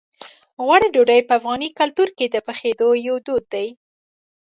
[0.65, 3.67] غوړي ډوډۍ په افغاني کلتور کې د پخېدو یو دود دی.